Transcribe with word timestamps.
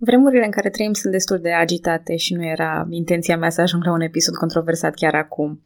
Vremurile 0.00 0.44
în 0.44 0.50
care 0.50 0.70
trăim 0.70 0.92
sunt 0.92 1.12
destul 1.12 1.38
de 1.38 1.52
agitate 1.52 2.16
și 2.16 2.34
nu 2.34 2.44
era 2.44 2.86
intenția 2.90 3.36
mea 3.36 3.50
să 3.50 3.60
ajung 3.60 3.84
la 3.84 3.92
un 3.92 4.00
episod 4.00 4.34
controversat 4.34 4.94
chiar 4.94 5.14
acum. 5.14 5.62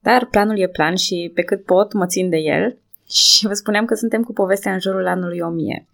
Dar 0.00 0.26
planul 0.30 0.58
e 0.58 0.68
plan 0.68 0.94
și 0.94 1.30
pe 1.34 1.42
cât 1.42 1.64
pot 1.64 1.92
mă 1.92 2.06
țin 2.06 2.28
de 2.28 2.36
el 2.36 2.78
și 3.08 3.46
vă 3.46 3.52
spuneam 3.52 3.84
că 3.84 3.94
suntem 3.94 4.22
cu 4.22 4.32
povestea 4.32 4.72
în 4.72 4.80
jurul 4.80 5.06
anului 5.06 5.40
1000. 5.40 5.86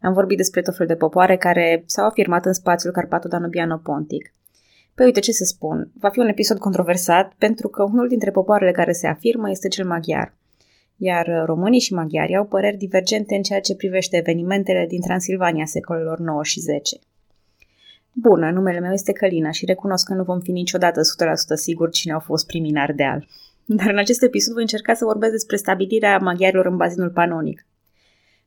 Am 0.00 0.12
vorbit 0.12 0.36
despre 0.36 0.62
tot 0.62 0.76
fel 0.76 0.86
de 0.86 0.94
popoare 0.94 1.36
care 1.36 1.82
s-au 1.86 2.06
afirmat 2.06 2.46
în 2.46 2.52
spațiul 2.52 2.92
Carpato-Danubiano-Pontic. 2.92 4.34
Păi 4.94 5.04
uite 5.04 5.20
ce 5.20 5.32
să 5.32 5.44
spun, 5.44 5.90
va 6.00 6.08
fi 6.08 6.18
un 6.18 6.28
episod 6.28 6.58
controversat 6.58 7.32
pentru 7.38 7.68
că 7.68 7.82
unul 7.82 8.08
dintre 8.08 8.30
popoarele 8.30 8.70
care 8.70 8.92
se 8.92 9.06
afirmă 9.06 9.50
este 9.50 9.68
cel 9.68 9.86
maghiar. 9.86 10.34
Iar 10.96 11.42
românii 11.44 11.80
și 11.80 11.94
maghiarii 11.94 12.36
au 12.36 12.44
păreri 12.44 12.76
divergente 12.76 13.34
în 13.34 13.42
ceea 13.42 13.60
ce 13.60 13.74
privește 13.74 14.16
evenimentele 14.16 14.86
din 14.88 15.00
Transilvania 15.00 15.64
secolelor 15.64 16.18
9 16.18 16.42
și 16.42 16.60
10. 16.60 16.96
Bună, 18.18 18.50
numele 18.50 18.78
meu 18.78 18.92
este 18.92 19.12
Călina 19.12 19.50
și 19.50 19.64
recunosc 19.64 20.06
că 20.06 20.14
nu 20.14 20.22
vom 20.22 20.40
fi 20.40 20.50
niciodată 20.50 21.00
100% 21.00 21.02
sigur 21.54 21.90
cine 21.90 22.12
au 22.12 22.18
fost 22.20 22.46
primii 22.46 22.70
în 22.70 22.76
Ardeal. 22.76 23.28
Dar 23.64 23.90
în 23.90 23.98
acest 23.98 24.22
episod 24.22 24.52
voi 24.52 24.62
încerca 24.62 24.94
să 24.94 25.04
vorbesc 25.04 25.32
despre 25.32 25.56
stabilirea 25.56 26.18
maghiarilor 26.18 26.66
în 26.66 26.76
bazinul 26.76 27.10
panonic. 27.10 27.66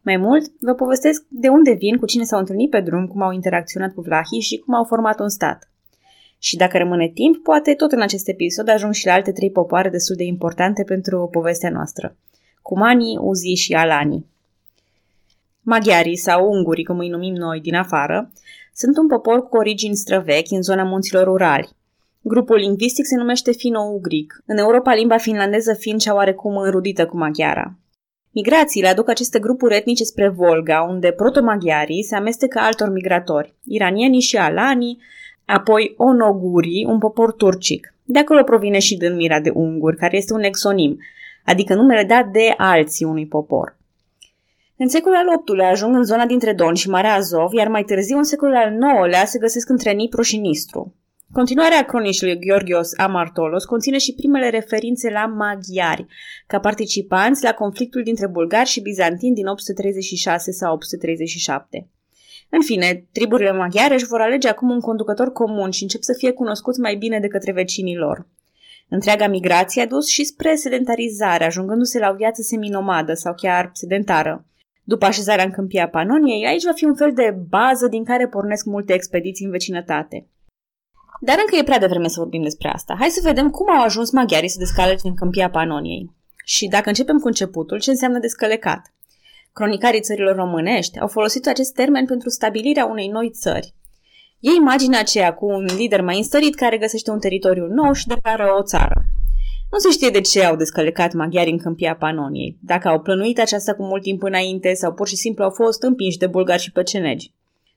Mai 0.02 0.18
mult, 0.18 0.52
vă 0.60 0.74
povestesc 0.74 1.26
de 1.28 1.48
unde 1.48 1.74
vin, 1.74 1.98
cu 1.98 2.06
cine 2.06 2.24
s-au 2.24 2.40
întâlnit 2.40 2.70
pe 2.70 2.80
drum, 2.80 3.08
cum 3.08 3.22
au 3.22 3.32
interacționat 3.32 3.94
cu 3.94 4.02
vlahii 4.02 4.42
și 4.42 4.58
cum 4.58 4.74
au 4.74 4.84
format 4.84 5.20
un 5.20 5.30
stat. 5.30 5.72
Și 6.40 6.58
dacă 6.58 6.78
rămâne 6.78 7.08
timp, 7.08 7.44
poate 7.44 7.74
tot 7.74 7.92
în 7.92 8.02
acest 8.02 8.28
episod 8.28 8.70
ajung 8.70 8.94
și 8.94 9.06
la 9.06 9.14
alte 9.14 9.32
trei 9.32 9.52
popoare 9.52 9.90
destul 9.90 10.16
de 10.16 10.24
importante 10.24 10.84
pentru 10.84 11.28
povestea 11.32 11.70
noastră. 11.70 12.18
Cumanii, 12.62 13.18
Uzii 13.22 13.56
și 13.56 13.74
Alanii. 13.74 14.26
Maghiarii 15.72 16.16
sau 16.16 16.52
ungurii, 16.52 16.84
cum 16.84 16.98
îi 17.00 17.10
numim 17.10 17.34
noi 17.34 17.60
din 17.60 17.76
afară, 17.76 18.32
sunt 18.74 18.98
un 18.98 19.08
popor 19.08 19.48
cu 19.50 19.58
origini 19.58 19.96
străvechi 19.96 20.52
în 20.52 20.62
zona 20.62 20.84
munților 20.84 21.28
urali. 21.28 21.70
Grupul 22.22 22.56
lingvistic 22.56 23.06
se 23.06 23.16
numește 23.16 23.52
fino-ugric, 23.52 24.44
în 24.46 24.58
Europa 24.58 24.94
limba 24.94 25.18
finlandeză 25.18 25.74
fiind 25.74 26.00
cea 26.00 26.14
oarecum 26.14 26.58
înrudită 26.58 27.06
cu 27.06 27.18
maghiara. 27.18 27.74
Migrațiile 28.32 28.88
aduc 28.88 29.10
aceste 29.10 29.40
grupuri 29.40 29.76
etnice 29.76 30.04
spre 30.04 30.30
Volga, 30.30 30.82
unde 30.90 31.12
protomaghiarii 31.12 32.04
se 32.04 32.16
amestecă 32.16 32.60
altor 32.60 32.92
migratori, 32.92 33.54
iranienii 33.64 34.22
și 34.22 34.38
alanii, 34.38 35.02
apoi 35.46 35.94
onogurii, 35.98 36.86
un 36.86 37.00
popor 37.00 37.34
turcic. 37.34 37.94
De 38.04 38.20
acolo 38.20 38.44
provine 38.44 38.80
și 38.80 38.98
denumirea 38.98 39.42
de 39.42 39.52
unguri, 39.54 39.98
care 39.98 40.18
este 40.18 40.34
un 40.34 40.44
exonim, 40.44 41.00
adică 41.46 41.74
numele 41.74 42.04
dat 42.04 42.28
de 42.28 42.54
alții 42.58 43.06
unui 43.06 43.28
popor. 43.28 43.79
În 44.82 44.88
secolul 44.88 45.18
al 45.18 45.42
VIII-lea 45.46 45.70
ajung 45.70 45.96
în 45.96 46.04
zona 46.04 46.26
dintre 46.26 46.54
Don 46.54 46.74
și 46.74 46.90
Marea 46.90 47.14
Azov, 47.14 47.54
iar 47.54 47.68
mai 47.68 47.84
târziu 47.84 48.18
în 48.18 48.24
secolul 48.24 48.56
al 48.56 48.72
IX-lea 48.72 49.26
se 49.26 49.40
găsesc 49.40 49.70
între 49.70 49.92
Nipru 49.92 50.22
și 50.22 50.38
Nistru. 50.38 50.96
Continuarea 51.32 51.86
cronicului 51.86 52.40
Gheorghios 52.40 52.98
Amartolos 52.98 53.66
conține 53.66 53.98
și 53.98 54.14
primele 54.14 54.50
referințe 54.50 55.10
la 55.10 55.26
maghiari, 55.26 56.06
ca 56.48 56.60
participanți 56.60 57.44
la 57.44 57.54
conflictul 57.54 58.04
dintre 58.04 58.28
bulgari 58.28 58.70
și 58.70 58.82
bizantini 58.82 59.36
din 59.36 59.46
836 59.46 60.52
sau 60.52 60.74
837. 60.74 61.88
În 62.50 62.62
fine, 62.62 63.06
triburile 63.12 63.52
maghiare 63.52 63.94
își 63.94 64.06
vor 64.06 64.22
alege 64.22 64.48
acum 64.48 64.70
un 64.70 64.80
conducător 64.80 65.32
comun 65.32 65.72
și 65.72 65.84
încep 65.84 66.02
să 66.02 66.14
fie 66.18 66.32
cunoscuți 66.32 66.80
mai 66.80 66.96
bine 66.96 67.20
de 67.20 67.28
către 67.28 67.52
vecinii 67.52 67.98
lor. 67.98 68.28
Întreaga 68.90 69.28
migrație 69.28 69.82
a 69.82 69.88
dus 69.88 70.08
și 70.08 70.24
spre 70.24 70.56
sedentarizare, 70.56 71.46
ajungându-se 71.46 72.00
la 72.00 72.10
o 72.10 72.16
viață 72.16 72.42
seminomadă 72.42 73.14
sau 73.14 73.34
chiar 73.34 73.70
sedentară. 73.74 74.44
După 74.94 75.06
așezarea 75.06 75.44
în 75.46 75.52
câmpia 75.52 75.90
Panoniei, 75.90 76.46
aici 76.46 76.64
va 76.64 76.72
fi 76.72 76.86
un 76.86 76.96
fel 76.96 77.14
de 77.14 77.38
bază 77.50 77.88
din 77.88 78.04
care 78.04 78.28
pornesc 78.28 78.66
multe 78.66 78.94
expediții 78.94 79.46
în 79.46 79.52
vecinătate. 79.52 80.28
Dar 81.22 81.36
încă 81.40 81.56
e 81.56 81.64
prea 81.64 81.80
devreme 81.80 82.08
să 82.08 82.20
vorbim 82.20 82.42
despre 82.44 82.70
asta. 82.70 82.96
Hai 83.00 83.10
să 83.10 83.20
vedem 83.24 83.50
cum 83.50 83.70
au 83.70 83.84
ajuns 83.84 84.12
maghiarii 84.12 84.50
să 84.50 84.60
descalece 84.60 85.08
în 85.08 85.16
câmpia 85.16 85.50
Panoniei. 85.50 86.12
Și 86.46 86.68
dacă 86.68 86.88
începem 86.88 87.18
cu 87.18 87.28
începutul, 87.28 87.80
ce 87.80 87.90
înseamnă 87.90 88.20
descălecat? 88.20 88.94
Cronicarii 89.54 90.02
țărilor 90.02 90.36
românești 90.36 91.00
au 91.00 91.08
folosit 91.08 91.48
acest 91.48 91.74
termen 91.74 92.06
pentru 92.06 92.30
stabilirea 92.30 92.86
unei 92.86 93.08
noi 93.08 93.30
țări. 93.30 93.74
E 94.40 94.50
imaginea 94.52 95.00
aceea 95.00 95.34
cu 95.34 95.46
un 95.46 95.66
lider 95.78 96.02
mai 96.02 96.18
înstărit 96.18 96.56
care 96.56 96.78
găsește 96.78 97.12
un 97.12 97.20
teritoriu 97.20 97.66
nou 97.66 97.94
și 97.94 98.08
declară 98.08 98.56
o 98.60 98.64
țară. 98.64 99.02
Nu 99.72 99.78
se 99.78 99.90
știe 99.90 100.10
de 100.10 100.22
ce 100.22 100.44
au 100.44 100.56
descălecat 100.56 101.14
maghiari 101.14 101.52
în 101.52 101.58
câmpia 101.58 101.96
Panoniei, 101.96 102.58
dacă 102.62 102.88
au 102.88 103.00
plănuit 103.00 103.40
aceasta 103.40 103.74
cu 103.74 103.84
mult 103.84 104.02
timp 104.02 104.24
înainte 104.24 104.74
sau 104.74 104.94
pur 104.94 105.08
și 105.08 105.16
simplu 105.16 105.44
au 105.44 105.50
fost 105.50 105.84
împinși 105.84 106.18
de 106.18 106.28
bulgari 106.28 106.62
și 106.62 106.72
păcenegi. 106.72 107.32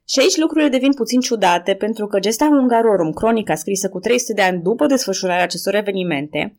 Și 0.08 0.18
aici 0.20 0.36
lucrurile 0.36 0.70
devin 0.70 0.92
puțin 0.92 1.20
ciudate 1.20 1.74
pentru 1.74 2.06
că 2.06 2.18
Gesta 2.18 2.46
Hungarorum, 2.46 3.12
cronica 3.12 3.54
scrisă 3.54 3.88
cu 3.88 3.98
300 3.98 4.32
de 4.32 4.42
ani 4.42 4.62
după 4.62 4.86
desfășurarea 4.86 5.42
acestor 5.42 5.74
evenimente, 5.74 6.56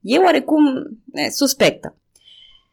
e 0.00 0.18
oarecum 0.18 0.66
e, 1.12 1.30
suspectă. 1.30 1.96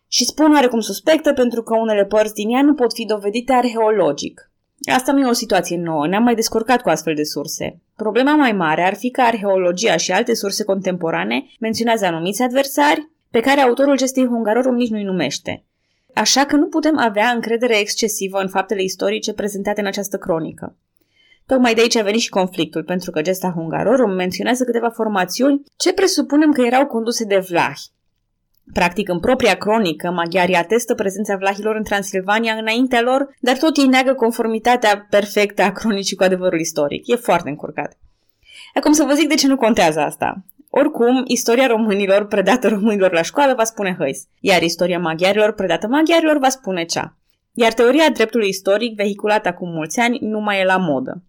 Și 0.07 0.25
spun 0.25 0.51
oarecum 0.53 0.79
suspectă 0.79 1.33
pentru 1.33 1.63
că 1.63 1.75
unele 1.75 2.05
părți 2.05 2.33
din 2.33 2.49
ea 2.49 2.61
nu 2.61 2.73
pot 2.73 2.93
fi 2.93 3.05
dovedite 3.05 3.53
arheologic. 3.53 4.50
Asta 4.85 5.11
nu 5.11 5.19
e 5.19 5.29
o 5.29 5.33
situație 5.33 5.77
nouă, 5.77 6.07
ne-am 6.07 6.23
mai 6.23 6.35
descurcat 6.35 6.81
cu 6.81 6.89
astfel 6.89 7.15
de 7.15 7.23
surse. 7.23 7.81
Problema 7.95 8.35
mai 8.35 8.51
mare 8.51 8.83
ar 8.83 8.95
fi 8.95 9.09
că 9.09 9.21
arheologia 9.21 9.97
și 9.97 10.11
alte 10.11 10.33
surse 10.33 10.63
contemporane 10.63 11.45
menționează 11.59 12.05
anumiți 12.05 12.41
adversari 12.41 13.09
pe 13.29 13.39
care 13.39 13.61
autorul 13.61 13.97
gestei 13.97 14.25
Hungarorum 14.25 14.75
nici 14.75 14.89
nu-i 14.89 15.03
numește. 15.03 15.63
Așa 16.13 16.45
că 16.45 16.55
nu 16.55 16.67
putem 16.67 16.97
avea 16.97 17.29
încredere 17.29 17.79
excesivă 17.79 18.39
în 18.39 18.47
faptele 18.47 18.83
istorice 18.83 19.33
prezentate 19.33 19.81
în 19.81 19.87
această 19.87 20.17
cronică. 20.17 20.75
Tocmai 21.45 21.73
de 21.73 21.81
aici 21.81 21.95
a 21.95 22.03
venit 22.03 22.19
și 22.19 22.29
conflictul, 22.29 22.83
pentru 22.83 23.11
că 23.11 23.21
gesta 23.21 23.51
Hungarorum 23.55 24.11
menționează 24.11 24.63
câteva 24.63 24.89
formațiuni 24.89 25.61
ce 25.77 25.93
presupunem 25.93 26.51
că 26.51 26.61
erau 26.61 26.85
conduse 26.85 27.25
de 27.25 27.37
vlahi, 27.49 27.91
Practic, 28.73 29.09
în 29.09 29.19
propria 29.19 29.55
cronică, 29.55 30.11
maghiarii 30.11 30.55
atestă 30.55 30.95
prezența 30.95 31.35
vlahilor 31.35 31.75
în 31.75 31.83
Transilvania 31.83 32.53
înaintea 32.53 33.01
lor, 33.01 33.35
dar 33.39 33.57
tot 33.57 33.77
ei 33.77 33.85
neagă 33.85 34.13
conformitatea 34.13 35.07
perfectă 35.09 35.61
a 35.61 35.71
cronicii 35.71 36.15
cu 36.15 36.23
adevărul 36.23 36.59
istoric. 36.59 37.07
E 37.07 37.15
foarte 37.15 37.49
încurcat. 37.49 37.97
Acum 38.73 38.91
să 38.91 39.03
vă 39.03 39.13
zic 39.13 39.27
de 39.27 39.35
ce 39.35 39.47
nu 39.47 39.55
contează 39.55 39.99
asta. 39.99 40.43
Oricum, 40.69 41.23
istoria 41.27 41.67
românilor 41.67 42.25
predată 42.25 42.67
românilor 42.67 43.11
la 43.11 43.21
școală 43.21 43.53
va 43.53 43.63
spune 43.63 43.95
hăis, 43.97 44.27
iar 44.39 44.61
istoria 44.61 44.99
maghiarilor 44.99 45.51
predată 45.51 45.87
maghiarilor 45.87 46.37
va 46.37 46.49
spune 46.49 46.83
cea. 46.83 47.15
Iar 47.53 47.73
teoria 47.73 48.09
dreptului 48.09 48.47
istoric, 48.47 48.95
vehiculată 48.95 49.47
acum 49.47 49.69
mulți 49.69 49.99
ani, 49.99 50.17
nu 50.21 50.39
mai 50.39 50.59
e 50.59 50.65
la 50.65 50.77
modă. 50.77 51.23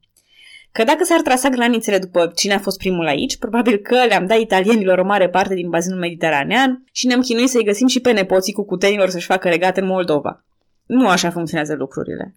Că 0.72 0.84
dacă 0.84 1.04
s-ar 1.04 1.20
trasa 1.20 1.48
granițele 1.48 1.98
după 1.98 2.32
cine 2.34 2.54
a 2.54 2.58
fost 2.58 2.78
primul 2.78 3.06
aici, 3.06 3.36
probabil 3.36 3.76
că 3.76 4.04
le-am 4.04 4.26
dat 4.26 4.38
italienilor 4.38 4.98
o 4.98 5.04
mare 5.04 5.28
parte 5.28 5.54
din 5.54 5.70
bazinul 5.70 5.98
mediteranean 5.98 6.84
și 6.92 7.06
ne-am 7.06 7.20
chinuit 7.20 7.48
să-i 7.48 7.64
găsim 7.64 7.86
și 7.86 8.00
pe 8.00 8.12
nepoții 8.12 8.52
cu 8.52 8.64
cutenilor 8.64 9.08
să-și 9.08 9.26
facă 9.26 9.48
regat 9.48 9.76
în 9.76 9.86
Moldova. 9.86 10.44
Nu 10.86 11.08
așa 11.08 11.30
funcționează 11.30 11.74
lucrurile. 11.74 12.34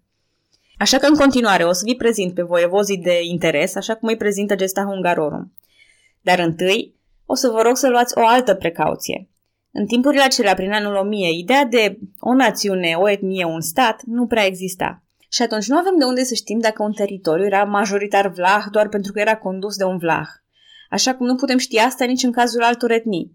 Așa 0.77 0.97
că 0.97 1.05
în 1.05 1.15
continuare 1.15 1.63
o 1.63 1.71
să 1.71 1.81
vi 1.85 1.95
prezint 1.95 2.33
pe 2.33 2.41
voievozii 2.41 2.97
de 2.97 3.19
interes, 3.23 3.75
așa 3.75 3.95
cum 3.95 4.07
îi 4.07 4.17
prezintă 4.17 4.55
gesta 4.55 4.83
Hungarorum. 4.83 5.53
Dar 6.21 6.39
întâi 6.39 6.95
o 7.25 7.35
să 7.35 7.49
vă 7.49 7.61
rog 7.61 7.77
să 7.77 7.89
luați 7.89 8.17
o 8.17 8.25
altă 8.25 8.53
precauție. 8.53 9.29
În 9.71 9.85
timpurile 9.85 10.21
acelea, 10.21 10.53
prin 10.53 10.71
anul 10.71 10.95
1000, 10.95 11.37
ideea 11.37 11.65
de 11.65 11.99
o 12.19 12.33
națiune, 12.33 12.95
o 12.95 13.09
etnie, 13.09 13.45
un 13.45 13.61
stat 13.61 14.01
nu 14.05 14.27
prea 14.27 14.45
exista. 14.45 15.03
Și 15.35 15.41
atunci 15.41 15.67
nu 15.67 15.77
avem 15.77 15.97
de 15.97 16.03
unde 16.03 16.23
să 16.23 16.33
știm 16.33 16.59
dacă 16.59 16.83
un 16.83 16.91
teritoriu 16.91 17.45
era 17.45 17.63
majoritar 17.63 18.27
vlah 18.27 18.65
doar 18.71 18.89
pentru 18.89 19.11
că 19.11 19.19
era 19.19 19.37
condus 19.37 19.75
de 19.75 19.83
un 19.83 19.97
vlah. 19.97 20.27
Așa 20.89 21.15
cum 21.15 21.25
nu 21.25 21.35
putem 21.35 21.57
ști 21.57 21.77
asta 21.77 22.05
nici 22.05 22.23
în 22.23 22.31
cazul 22.31 22.63
altor 22.63 22.91
etnii. 22.91 23.31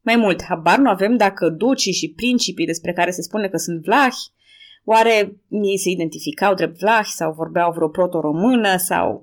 Mai 0.00 0.16
mult, 0.16 0.42
habar 0.42 0.78
nu 0.78 0.88
avem 0.88 1.16
dacă 1.16 1.48
ducii 1.48 1.92
și 1.92 2.12
principii 2.16 2.66
despre 2.66 2.92
care 2.92 3.10
se 3.10 3.22
spune 3.22 3.48
că 3.48 3.56
sunt 3.56 3.82
vlahi, 3.82 4.32
oare 4.84 5.36
ei 5.48 5.78
se 5.78 5.90
identificau 5.90 6.54
drept 6.54 6.78
vlahi 6.78 7.10
sau 7.10 7.32
vorbeau 7.32 7.72
vreo 7.72 7.88
proto-română 7.88 8.76
sau... 8.76 9.22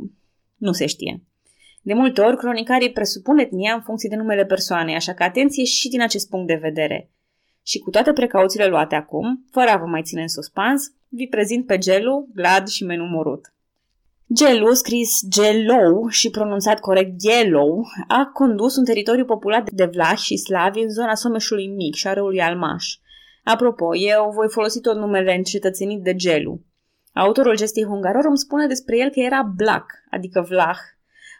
nu 0.57 0.71
se 0.71 0.85
știe. 0.85 1.21
De 1.81 1.93
multe 1.93 2.21
ori, 2.21 2.37
cronicarii 2.37 2.91
presupun 2.91 3.37
etnia 3.37 3.73
în 3.73 3.81
funcție 3.81 4.09
de 4.09 4.15
numele 4.15 4.45
persoanei, 4.45 4.95
așa 4.95 5.13
că 5.13 5.23
atenție 5.23 5.63
și 5.63 5.89
din 5.89 6.01
acest 6.01 6.29
punct 6.29 6.47
de 6.47 6.59
vedere. 6.61 7.09
Și 7.63 7.79
cu 7.79 7.89
toate 7.89 8.13
precauțiile 8.13 8.67
luate 8.67 8.95
acum, 8.95 9.45
fără 9.51 9.69
a 9.69 9.77
vă 9.77 9.85
mai 9.85 10.01
ține 10.03 10.21
în 10.21 10.27
suspans, 10.27 10.91
vi 11.15 11.27
prezint 11.27 11.65
pe 11.65 11.77
Gelu, 11.77 12.27
Glad 12.33 12.68
și 12.68 12.86
Menu 12.86 13.04
Morut. 13.04 13.54
Gelu, 14.36 14.74
scris 14.74 15.21
Gelou 15.30 16.07
și 16.07 16.30
pronunțat 16.30 16.80
corect 16.80 17.15
Gelou, 17.15 17.86
a 18.07 18.30
condus 18.33 18.75
un 18.75 18.86
teritoriu 18.86 19.25
populat 19.25 19.71
de 19.71 19.86
vlași 19.86 20.24
și 20.24 20.38
slavi 20.38 20.80
în 20.80 20.89
zona 20.89 21.15
Someșului 21.15 21.68
Mic 21.68 21.95
și 21.95 22.07
a 22.07 22.13
râului 22.13 22.42
Almaș. 22.42 22.95
Apropo, 23.44 23.95
eu 23.95 24.31
voi 24.36 24.48
folosi 24.50 24.80
tot 24.80 24.95
numele 24.95 25.36
încetățenit 25.36 26.04
de 26.04 26.15
Gelu. 26.15 26.60
Autorul 27.13 27.56
gestei 27.56 27.83
Hungarorum 27.83 28.36
spune 28.36 28.68
despre 28.68 28.98
el 28.98 29.10
că 29.10 29.19
era 29.19 29.54
black, 29.56 29.86
adică 30.10 30.45
vlah. 30.50 30.77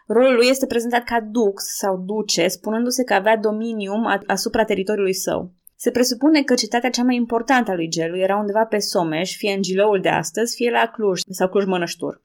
Rolul 0.06 0.34
lui 0.34 0.48
este 0.48 0.66
prezentat 0.66 1.04
ca 1.04 1.20
dux 1.20 1.64
sau 1.76 1.96
duce, 2.06 2.48
spunându-se 2.48 3.04
că 3.04 3.14
avea 3.14 3.36
dominium 3.36 4.22
asupra 4.26 4.64
teritoriului 4.64 5.14
său. 5.14 5.52
Se 5.84 5.90
presupune 5.90 6.42
că 6.42 6.54
cetatea 6.54 6.90
cea 6.90 7.02
mai 7.02 7.14
importantă 7.16 7.70
a 7.70 7.74
lui 7.74 7.88
Gelu 7.88 8.18
era 8.18 8.36
undeva 8.36 8.64
pe 8.64 8.78
Someș, 8.78 9.36
fie 9.36 9.52
în 9.52 9.62
Giloul 9.62 10.00
de 10.00 10.08
astăzi, 10.08 10.54
fie 10.56 10.70
la 10.70 10.86
Cluj 10.86 11.20
sau 11.30 11.48
Cluj-Mănăștur. 11.48 12.22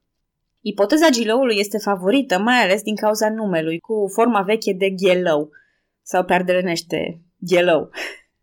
Ipoteza 0.60 1.08
giloului 1.08 1.56
este 1.58 1.78
favorită 1.78 2.38
mai 2.38 2.62
ales 2.62 2.82
din 2.82 2.96
cauza 2.96 3.30
numelui, 3.30 3.78
cu 3.78 4.10
forma 4.12 4.42
veche 4.42 4.72
de 4.72 4.90
ghelău, 4.90 5.50
sau 6.02 6.24
pe 6.24 6.32
ardelenește, 6.32 7.20
ghelău. 7.38 7.90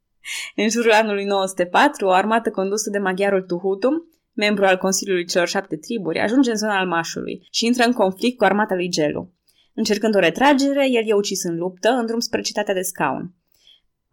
În 0.62 0.70
jurul 0.70 0.92
anului 0.92 1.26
904, 1.26 2.06
o 2.06 2.12
armată 2.12 2.50
condusă 2.50 2.90
de 2.90 2.98
maghiarul 2.98 3.42
Tuhutum, 3.42 3.94
membru 4.34 4.66
al 4.66 4.78
Consiliului 4.78 5.26
celor 5.26 5.48
șapte 5.48 5.78
triburi, 5.78 6.20
ajunge 6.20 6.50
în 6.50 6.58
zona 6.58 6.80
Almașului 6.80 7.48
și 7.52 7.66
intră 7.66 7.84
în 7.86 7.94
conflict 7.94 8.38
cu 8.38 8.44
armata 8.44 8.76
lui 8.76 8.90
Gelu. 8.90 9.34
Încercând 9.74 10.16
o 10.16 10.20
retragere, 10.20 10.90
el 10.90 11.04
e 11.06 11.14
ucis 11.14 11.44
în 11.44 11.58
luptă, 11.58 11.90
în 11.90 12.06
drum 12.06 12.20
spre 12.20 12.42
cetatea 12.42 12.74
de 12.74 12.82
scaun. 12.82 13.37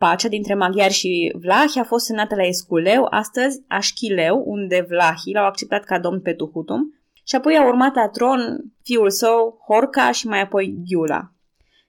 Pacea 0.04 0.28
dintre 0.28 0.54
maghiari 0.54 0.92
și 0.92 1.34
vlahi 1.40 1.78
a 1.78 1.84
fost 1.84 2.04
semnată 2.04 2.34
la 2.34 2.42
Esculeu, 2.42 3.06
astăzi 3.10 3.62
Așchileu, 3.68 4.42
unde 4.46 4.86
vlahii 4.88 5.32
l-au 5.32 5.44
acceptat 5.44 5.84
ca 5.84 5.98
domn 5.98 6.20
pe 6.20 6.32
Tuhutum, 6.32 6.94
și 7.26 7.34
apoi 7.34 7.56
a 7.56 7.66
urmat 7.66 7.94
la 7.94 8.08
tron 8.08 8.64
fiul 8.82 9.10
său, 9.10 9.58
Horca 9.66 10.10
și 10.10 10.26
mai 10.26 10.40
apoi 10.40 10.76
Ghiula. 10.86 11.32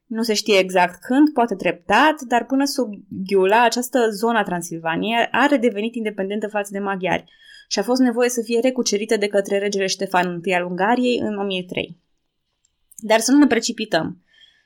Nu 0.05 0.21
se 0.21 0.33
știe 0.33 0.57
exact 0.57 0.99
când, 1.01 1.29
poate 1.33 1.55
treptat, 1.55 2.21
dar 2.21 2.45
până 2.45 2.65
sub 2.65 2.93
Ghiula, 3.09 3.63
această 3.63 4.09
zona 4.09 4.43
Transilvania 4.43 5.27
a 5.31 5.45
redevenit 5.45 5.95
independentă 5.95 6.47
față 6.47 6.69
de 6.71 6.79
maghiari 6.79 7.25
și 7.67 7.79
a 7.79 7.83
fost 7.83 8.01
nevoie 8.01 8.29
să 8.29 8.41
fie 8.41 8.59
recucerită 8.59 9.17
de 9.17 9.27
către 9.27 9.57
regele 9.57 9.87
Ștefan 9.87 10.39
I 10.43 10.53
al 10.53 10.65
Ungariei 10.65 11.19
în 11.19 11.37
1003. 11.37 11.99
Dar 12.95 13.19
să 13.19 13.31
nu 13.31 13.37
ne 13.37 13.47
precipităm. 13.47 14.24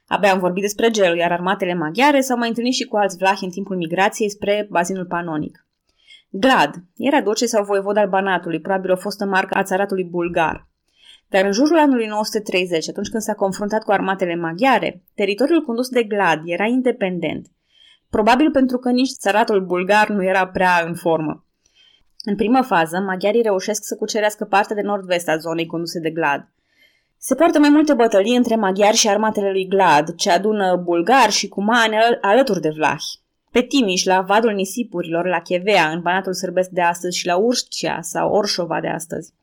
Abia 0.09 0.31
am 0.31 0.39
vorbit 0.39 0.61
despre 0.61 0.89
gelul, 0.89 1.17
iar 1.17 1.31
armatele 1.31 1.73
maghiare 1.73 2.21
s-au 2.21 2.37
mai 2.37 2.47
întâlnit 2.47 2.73
și 2.73 2.83
cu 2.83 2.97
alți 2.97 3.17
vlahi 3.17 3.43
în 3.43 3.49
timpul 3.49 3.75
migrației 3.75 4.29
spre 4.29 4.67
bazinul 4.69 5.05
panonic. 5.05 5.65
Glad 6.29 6.73
era 6.97 7.21
duce 7.21 7.45
sau 7.45 7.63
voievod 7.63 7.97
al 7.97 8.09
Banatului, 8.09 8.61
probabil 8.61 8.91
o 8.91 8.95
fostă 8.95 9.25
marcă 9.25 9.57
a 9.57 9.63
țaratului 9.63 10.03
bulgar. 10.03 10.67
Dar 11.27 11.45
în 11.45 11.51
jurul 11.51 11.77
anului 11.77 12.05
930, 12.05 12.89
atunci 12.89 13.09
când 13.09 13.23
s-a 13.23 13.33
confruntat 13.33 13.83
cu 13.83 13.91
armatele 13.91 14.35
maghiare, 14.35 15.03
teritoriul 15.15 15.61
condus 15.61 15.89
de 15.89 16.03
Glad 16.03 16.41
era 16.45 16.65
independent. 16.65 17.47
Probabil 18.09 18.51
pentru 18.51 18.77
că 18.77 18.89
nici 18.89 19.11
țaratul 19.19 19.65
bulgar 19.65 20.09
nu 20.09 20.23
era 20.23 20.47
prea 20.47 20.83
în 20.85 20.95
formă. 20.95 21.45
În 22.23 22.35
primă 22.35 22.61
fază, 22.61 22.99
maghiarii 22.99 23.41
reușesc 23.41 23.83
să 23.83 23.95
cucerească 23.95 24.45
partea 24.45 24.75
de 24.75 24.81
nord-vest 24.81 25.27
a 25.27 25.37
zonei 25.37 25.65
conduse 25.65 25.99
de 25.99 26.09
Glad. 26.09 26.47
Se 27.21 27.35
poartă 27.35 27.59
mai 27.59 27.69
multe 27.69 27.93
bătălii 27.93 28.35
între 28.35 28.55
maghiari 28.55 28.95
și 28.95 29.09
armatele 29.09 29.51
lui 29.51 29.67
Glad, 29.67 30.15
ce 30.15 30.29
adună 30.29 30.75
bulgari 30.75 31.31
și 31.31 31.47
cumani 31.47 31.95
alături 32.21 32.61
de 32.61 32.69
vlahi. 32.69 33.19
Pe 33.51 33.61
Timiș, 33.61 34.03
la 34.03 34.21
Vadul 34.21 34.51
Nisipurilor, 34.51 35.25
la 35.25 35.39
Chevea, 35.39 35.89
în 35.89 36.01
Banatul 36.01 36.33
Sârbesc 36.33 36.69
de 36.69 36.81
astăzi 36.81 37.17
și 37.17 37.25
la 37.25 37.35
Urșcea 37.35 38.01
sau 38.01 38.31
Orșova 38.31 38.79
de 38.81 38.87
astăzi. 38.87 39.33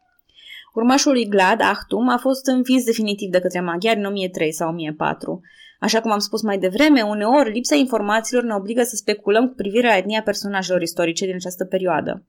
Urmașul 0.75 1.13
lui 1.13 1.29
Glad, 1.29 1.61
Ahtum, 1.61 2.09
a 2.09 2.17
fost 2.17 2.47
învins 2.47 2.85
definitiv 2.85 3.31
de 3.31 3.41
către 3.41 3.61
maghiari 3.61 3.99
în 3.99 4.05
1003 4.05 4.53
sau 4.53 4.69
1004. 4.69 5.41
Așa 5.81 6.01
cum 6.01 6.11
am 6.11 6.19
spus 6.19 6.43
mai 6.43 6.59
devreme, 6.59 7.03
uneori 7.03 7.51
lipsa 7.53 7.75
informațiilor 7.75 8.45
ne 8.45 8.55
obligă 8.55 8.83
să 8.83 8.97
speculăm 8.97 9.49
cu 9.49 9.55
privire 9.55 9.87
la 9.87 9.97
etnia 9.97 10.23
personajelor 10.23 10.83
istorice 10.83 11.25
din 11.25 11.35
această 11.35 11.65
perioadă. 11.65 12.25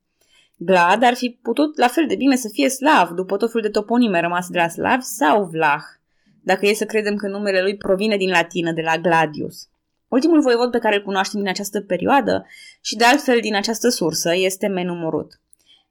Glad 0.59 1.03
ar 1.03 1.13
fi 1.13 1.39
putut 1.41 1.77
la 1.77 1.87
fel 1.87 2.07
de 2.07 2.15
bine 2.15 2.35
să 2.35 2.49
fie 2.53 2.69
slav, 2.69 3.09
după 3.09 3.37
tot 3.37 3.51
felul 3.51 3.65
de 3.65 3.79
toponime 3.79 4.19
rămase 4.19 4.47
de 4.51 4.57
la 4.57 4.67
slav, 4.67 5.01
sau 5.01 5.43
vlah, 5.43 5.83
dacă 6.43 6.65
e 6.65 6.73
să 6.73 6.85
credem 6.85 7.15
că 7.15 7.27
numele 7.27 7.61
lui 7.61 7.77
provine 7.77 8.17
din 8.17 8.29
latină, 8.29 8.71
de 8.71 8.81
la 8.81 8.97
gladius. 8.97 9.67
Ultimul 10.07 10.41
voievod 10.41 10.71
pe 10.71 10.79
care 10.79 10.95
îl 10.95 11.03
cunoaștem 11.03 11.39
din 11.39 11.49
această 11.49 11.81
perioadă 11.81 12.45
și 12.81 12.95
de 12.95 13.03
altfel 13.03 13.39
din 13.39 13.55
această 13.55 13.89
sursă 13.89 14.35
este 14.35 14.67
Menumorut. 14.67 15.41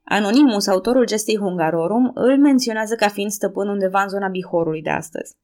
Anonimus, 0.03 0.67
autorul 0.67 1.05
gestei 1.05 1.37
Hungarorum, 1.37 2.11
îl 2.13 2.37
menționează 2.37 2.95
ca 2.95 3.07
fiind 3.07 3.31
stăpân 3.31 3.67
undeva 3.67 4.01
în 4.01 4.09
zona 4.09 4.27
Bihorului 4.27 4.81
de 4.81 4.89
astăzi. 4.89 5.35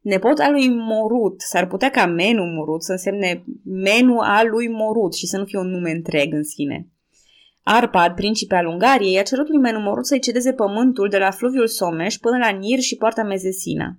Nepot 0.00 0.38
al 0.38 0.52
lui 0.52 0.68
Morut, 0.68 1.40
s-ar 1.40 1.66
putea 1.66 1.90
ca 1.90 2.06
Menu 2.06 2.44
Morut 2.44 2.82
să 2.82 2.92
însemne 2.92 3.44
Menu 3.64 4.18
al 4.18 4.48
lui 4.48 4.68
Morut 4.68 5.14
și 5.14 5.26
să 5.26 5.38
nu 5.38 5.44
fie 5.44 5.58
un 5.58 5.70
nume 5.70 5.90
întreg 5.90 6.32
în 6.32 6.44
sine. 6.44 6.88
Arpad, 7.62 8.14
principe 8.14 8.54
al 8.54 8.66
Ungariei, 8.66 9.18
a 9.18 9.22
cerut 9.22 9.48
lui 9.48 9.58
Menumorut 9.58 10.06
să-i 10.06 10.20
cedeze 10.20 10.52
pământul 10.52 11.08
de 11.08 11.18
la 11.18 11.30
fluviul 11.30 11.66
Someș 11.66 12.16
până 12.16 12.38
la 12.38 12.48
Nir 12.48 12.78
și 12.78 12.96
poarta 12.96 13.22
Mezesina. 13.22 13.98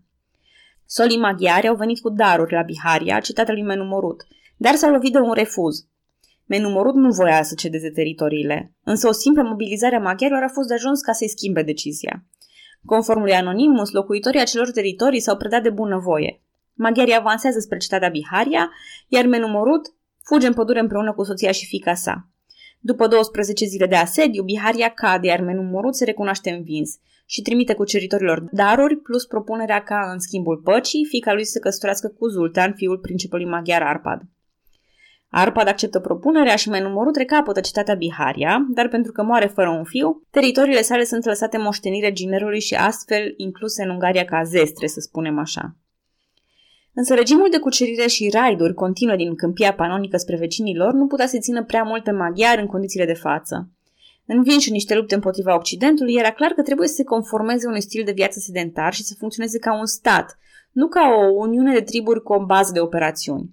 Solii 0.86 1.20
maghiari 1.20 1.68
au 1.68 1.76
venit 1.76 2.00
cu 2.00 2.10
daruri 2.10 2.54
la 2.54 2.62
Biharia, 2.62 3.20
cetatea 3.20 3.54
lui 3.54 3.64
Menumorut, 3.64 4.24
dar 4.58 4.76
s-au 4.76 4.92
lovit 4.92 5.12
de 5.12 5.18
un 5.18 5.34
refuz. 5.34 5.86
Menumorut 6.46 6.96
nu 6.96 7.12
voia 7.12 7.44
să 7.44 7.56
cedeze 7.56 7.90
teritoriile, 7.90 8.74
însă 8.84 9.08
o 9.08 9.12
simplă 9.12 9.44
mobilizare 9.44 9.96
a 9.96 10.00
maghiarilor 10.00 10.44
a 10.44 10.48
fost 10.48 10.68
de 10.68 10.74
ajuns 10.74 11.02
ca 11.02 11.12
să-i 11.12 11.30
schimbe 11.30 11.64
decizia. 11.64 12.26
Conform 12.86 13.22
lui 13.22 13.34
Anonimus, 13.34 13.92
locuitorii 13.92 14.40
acelor 14.40 14.72
teritorii 14.72 15.20
s-au 15.20 15.38
predat 15.38 15.64
de 15.64 15.70
bunăvoie. 15.70 16.42
Maghiarii 16.74 17.16
avansează 17.16 17.60
spre 17.60 17.78
cetatea 17.78 18.10
Biharia, 18.10 18.72
iar 19.08 19.26
Menumorut 19.26 19.94
fuge 20.24 20.48
în 20.48 20.54
pădure 20.54 20.80
împreună 20.80 21.14
cu 21.14 21.24
soția 21.24 21.52
și 21.52 21.66
fica 21.66 21.94
sa. 21.94 22.31
După 22.84 23.08
12 23.08 23.66
zile 23.66 23.86
de 23.88 23.96
asediu, 23.96 24.44
Biharia 24.44 24.90
cade, 24.90 25.28
iar 25.28 25.42
Menumorut 25.42 25.96
se 25.96 26.06
recunoaște 26.06 26.50
învins 26.50 27.00
și 27.26 27.42
trimite 27.42 27.74
cuceritorilor 27.74 28.44
daruri, 28.52 28.96
plus 28.96 29.26
propunerea 29.26 29.84
ca, 29.84 30.10
în 30.12 30.20
schimbul 30.20 30.58
păcii, 30.58 31.06
fica 31.10 31.34
lui 31.34 31.46
să 31.46 31.52
se 31.52 31.60
căsătorească 31.60 32.08
cu 32.08 32.28
Zultan, 32.28 32.74
fiul 32.74 32.98
principului 32.98 33.46
maghiar 33.46 33.82
Arpad. 33.82 34.22
Arpad 35.30 35.68
acceptă 35.68 36.00
propunerea 36.00 36.56
și 36.56 36.70
menumorul 36.70 37.14
recapătă 37.18 37.60
cetatea 37.60 37.96
Biharia, 37.96 38.66
dar 38.70 38.88
pentru 38.88 39.12
că 39.12 39.24
moare 39.24 39.46
fără 39.46 39.70
un 39.70 39.84
fiu, 39.84 40.28
teritoriile 40.30 40.82
sale 40.82 41.04
sunt 41.04 41.26
lăsate 41.26 41.58
moștenire 41.58 42.12
ginerului 42.12 42.60
și 42.60 42.76
astfel 42.76 43.34
incluse 43.38 43.84
în 43.84 43.90
Ungaria 43.90 44.26
ca 44.26 44.44
zestre, 44.44 44.88
să 44.88 45.00
spunem 45.00 45.40
așa. 45.40 45.76
Însă 46.94 47.14
regimul 47.14 47.48
de 47.52 47.60
cucerire 47.60 48.08
și 48.08 48.30
raiduri 48.34 48.74
continuă 48.74 49.16
din 49.16 49.36
câmpia 49.36 49.74
panonică 49.74 50.18
spre 50.18 50.38
vecinilor 50.38 50.94
nu 50.94 51.08
putea 51.08 51.28
să 51.28 51.38
țină 51.40 51.64
prea 51.64 51.84
mult 51.84 52.04
pe 52.04 52.12
maghiari 52.12 52.62
în 52.62 52.68
condițiile 52.68 53.06
de 53.06 53.14
față. 53.14 53.70
Învinși 54.26 54.68
în 54.68 54.74
niște 54.74 54.96
lupte 54.96 55.16
împotriva 55.16 55.56
Occidentului, 55.56 56.14
era 56.14 56.32
clar 56.32 56.52
că 56.52 56.62
trebuie 56.62 56.88
să 56.88 56.94
se 56.94 57.04
conformeze 57.04 57.68
unui 57.68 57.82
stil 57.82 58.04
de 58.06 58.12
viață 58.12 58.40
sedentar 58.40 58.94
și 58.94 59.04
să 59.04 59.16
funcționeze 59.18 59.60
ca 59.60 59.78
un 59.80 59.86
stat, 59.86 60.38
nu 60.72 60.88
ca 60.88 61.02
o 61.18 61.34
uniune 61.34 61.74
de 61.74 61.82
triburi 61.82 62.24
cu 62.24 62.34
o 62.34 62.46
bază 62.46 62.72
de 62.72 62.80
operațiuni. 62.80 63.50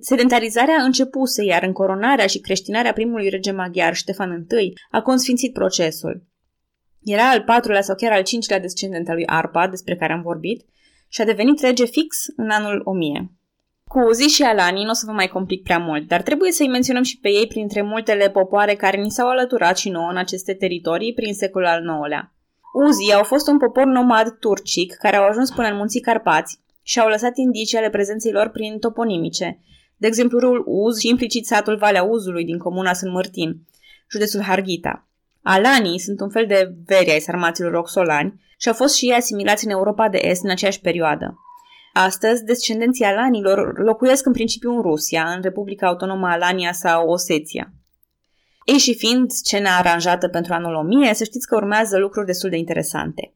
Sedentarizarea 0.00 0.82
începuse, 0.82 1.44
iar 1.44 1.62
încoronarea 1.62 2.26
și 2.26 2.38
creștinarea 2.38 2.92
primului 2.92 3.28
rege 3.28 3.50
maghiar, 3.50 3.94
Ștefan 3.94 4.46
I, 4.60 4.72
a 4.90 5.02
consfințit 5.02 5.52
procesul. 5.52 6.22
Era 7.02 7.30
al 7.30 7.42
patrulea 7.42 7.82
sau 7.82 7.94
chiar 7.94 8.12
al 8.12 8.22
cincilea 8.22 8.60
descendent 8.60 9.08
al 9.08 9.14
lui 9.14 9.26
Arpa, 9.26 9.68
despre 9.68 9.96
care 9.96 10.12
am 10.12 10.22
vorbit, 10.22 10.64
și 11.12 11.20
a 11.20 11.24
devenit 11.24 11.60
rege 11.60 11.84
fix 11.84 12.16
în 12.36 12.50
anul 12.50 12.80
1000. 12.84 13.30
Cu 13.84 13.98
Uzi 13.98 14.34
și 14.34 14.42
Alani 14.42 14.82
nu 14.82 14.90
o 14.90 14.92
să 14.92 15.06
vă 15.06 15.12
mai 15.12 15.28
complic 15.28 15.62
prea 15.62 15.78
mult, 15.78 16.08
dar 16.08 16.22
trebuie 16.22 16.52
să-i 16.52 16.68
menționăm 16.68 17.02
și 17.02 17.18
pe 17.18 17.28
ei 17.28 17.46
printre 17.46 17.82
multele 17.82 18.30
popoare 18.30 18.74
care 18.74 19.00
ni 19.00 19.10
s-au 19.10 19.28
alăturat 19.28 19.78
și 19.78 19.88
nouă 19.88 20.10
în 20.10 20.16
aceste 20.16 20.54
teritorii 20.54 21.14
prin 21.14 21.34
secolul 21.34 21.68
al 21.68 21.82
IX-lea. 21.82 22.34
Uzii 22.72 23.12
au 23.12 23.22
fost 23.22 23.48
un 23.48 23.58
popor 23.58 23.84
nomad 23.84 24.36
turcic 24.38 24.94
care 24.94 25.16
au 25.16 25.28
ajuns 25.28 25.50
până 25.50 25.68
în 25.68 25.76
munții 25.76 26.00
Carpați 26.00 26.60
și 26.82 27.00
au 27.00 27.08
lăsat 27.08 27.36
indicii 27.36 27.78
ale 27.78 27.90
prezenței 27.90 28.32
lor 28.32 28.48
prin 28.48 28.78
toponimice, 28.78 29.58
de 29.96 30.06
exemplu 30.06 30.38
râul 30.38 30.64
Uz 30.66 30.98
și 30.98 31.08
implicit 31.08 31.46
satul 31.46 31.76
Valea 31.76 32.02
Uzului 32.02 32.44
din 32.44 32.58
comuna 32.58 32.92
Sunt 32.92 33.12
Mărtin, 33.12 33.56
județul 34.10 34.42
Harghita. 34.42 35.06
Alanii 35.42 35.98
sunt 35.98 36.20
un 36.20 36.30
fel 36.30 36.46
de 36.46 36.74
veri 36.86 37.10
ai 37.10 37.20
sarmaților 37.20 37.72
roxolani 37.72 38.40
și 38.58 38.68
au 38.68 38.74
fost 38.74 38.96
și 38.96 39.04
ei 39.04 39.16
asimilați 39.16 39.64
în 39.64 39.70
Europa 39.70 40.08
de 40.08 40.18
Est 40.22 40.44
în 40.44 40.50
aceeași 40.50 40.80
perioadă. 40.80 41.34
Astăzi, 41.92 42.44
descendenții 42.44 43.04
alanilor 43.04 43.78
locuiesc 43.78 44.26
în 44.26 44.32
principiu 44.32 44.70
în 44.70 44.82
Rusia, 44.82 45.32
în 45.36 45.42
Republica 45.42 45.86
Autonomă 45.86 46.26
Alania 46.26 46.72
sau 46.72 47.08
Oseția. 47.08 47.72
Ei 48.64 48.78
și 48.78 48.94
fiind 48.94 49.30
scena 49.30 49.76
aranjată 49.76 50.28
pentru 50.28 50.52
anul 50.52 50.74
1000, 50.74 51.14
să 51.14 51.24
știți 51.24 51.46
că 51.46 51.56
urmează 51.56 51.98
lucruri 51.98 52.26
destul 52.26 52.50
de 52.50 52.56
interesante. 52.56 53.32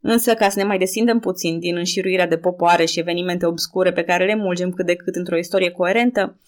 Însă, 0.00 0.34
ca 0.34 0.48
să 0.48 0.58
ne 0.58 0.64
mai 0.64 0.78
desindem 0.78 1.18
puțin 1.18 1.58
din 1.58 1.76
înșiruirea 1.76 2.26
de 2.26 2.38
popoare 2.38 2.84
și 2.84 2.98
evenimente 2.98 3.46
obscure 3.46 3.92
pe 3.92 4.02
care 4.02 4.24
le 4.24 4.34
mulgem 4.34 4.70
cât 4.70 4.86
de 4.86 4.94
cât 4.94 5.14
într-o 5.14 5.36
istorie 5.36 5.70
coerentă, 5.70 6.38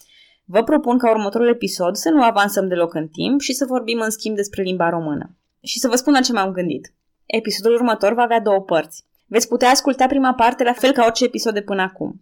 vă 0.51 0.63
propun 0.63 0.97
ca 0.97 1.09
următorul 1.09 1.47
episod 1.47 1.95
să 1.95 2.09
nu 2.09 2.23
avansăm 2.23 2.67
deloc 2.67 2.93
în 2.93 3.07
timp 3.07 3.41
și 3.41 3.53
să 3.53 3.65
vorbim 3.65 3.99
în 3.99 4.09
schimb 4.09 4.35
despre 4.35 4.61
limba 4.61 4.89
română. 4.89 5.35
Și 5.61 5.79
să 5.79 5.87
vă 5.87 5.95
spun 5.95 6.13
la 6.13 6.19
ce 6.19 6.33
m-am 6.33 6.51
gândit. 6.51 6.93
Episodul 7.25 7.73
următor 7.73 8.13
va 8.13 8.21
avea 8.21 8.39
două 8.39 8.61
părți. 8.61 9.05
Veți 9.27 9.47
putea 9.47 9.69
asculta 9.69 10.07
prima 10.07 10.33
parte 10.33 10.63
la 10.63 10.73
fel 10.73 10.91
ca 10.91 11.05
orice 11.05 11.23
episod 11.23 11.53
de 11.53 11.61
până 11.61 11.81
acum. 11.81 12.21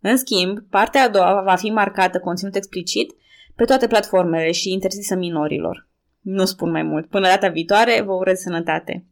În 0.00 0.16
schimb, 0.16 0.58
partea 0.70 1.02
a 1.02 1.08
doua 1.08 1.42
va 1.42 1.54
fi 1.54 1.70
marcată 1.70 2.18
conținut 2.18 2.54
explicit 2.54 3.14
pe 3.54 3.64
toate 3.64 3.86
platformele 3.86 4.52
și 4.52 4.72
interzisă 4.72 5.14
minorilor. 5.14 5.88
Nu 6.20 6.44
spun 6.44 6.70
mai 6.70 6.82
mult. 6.82 7.06
Până 7.06 7.26
data 7.26 7.48
viitoare, 7.48 8.02
vă 8.06 8.12
urez 8.12 8.38
sănătate! 8.38 9.04